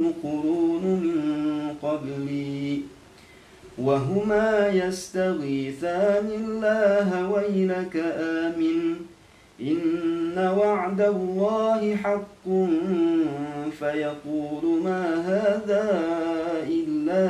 [0.00, 2.80] القرون من قبلي.
[3.78, 8.96] وهما يستغيثان الله ويلك آمن.
[9.60, 12.48] إن وعد الله حق
[13.78, 16.02] فيقول ما هذا
[16.68, 17.28] إلا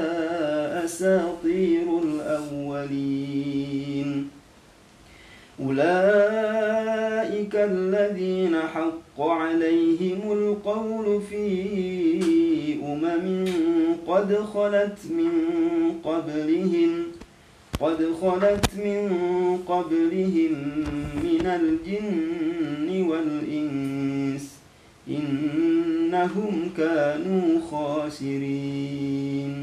[0.85, 3.59] أساطير الأولين.
[5.66, 12.38] أولئك الذين حق عليهم القول في
[12.93, 13.46] أمم
[14.07, 15.33] قد خلت من
[16.05, 16.91] قبلهم
[17.80, 19.02] قد خلت من
[19.69, 20.55] قبلهم
[21.24, 24.45] من الجن والإنس
[25.09, 29.55] إنهم كانوا خاسرين.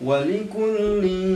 [0.00, 1.35] ولكل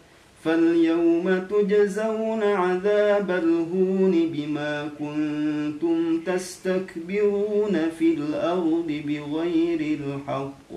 [0.43, 10.71] فاليوم تجزون عذاب الهون بما كنتم تستكبرون في الأرض بغير الحق.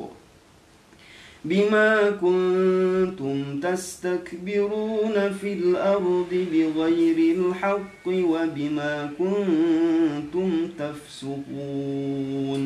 [1.44, 12.64] بما كنتم تستكبرون في الأرض بغير الحق وبما كنتم تفسقون.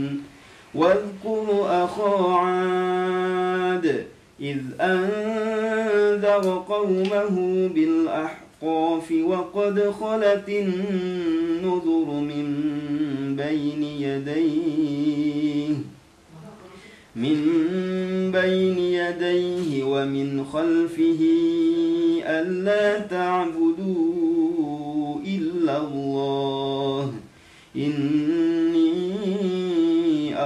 [0.74, 4.04] واذكروا أخا عاد
[4.40, 12.46] إذ أنذر قومه بالأحقاف وقد خلت النذر من
[13.36, 15.74] بين يديه
[17.16, 17.38] من
[18.32, 21.18] بين يديه ومن خلفه
[22.26, 24.68] ألا تعبدوا
[25.26, 27.12] إلا الله
[27.76, 28.47] إني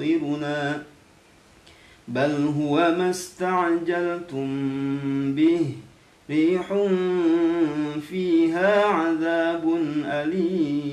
[0.00, 0.82] ممطرنا
[2.08, 4.48] بل هو ما استعجلتم
[5.34, 5.66] به.
[6.30, 6.66] ريح
[8.10, 10.83] فيها عذاب أليم.